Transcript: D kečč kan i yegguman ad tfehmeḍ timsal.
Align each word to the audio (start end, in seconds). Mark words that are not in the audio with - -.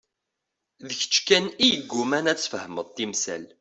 D 0.87 0.87
kečč 0.99 1.15
kan 1.27 1.45
i 1.53 1.65
yegguman 1.71 2.29
ad 2.31 2.37
tfehmeḍ 2.39 2.87
timsal. 2.95 3.43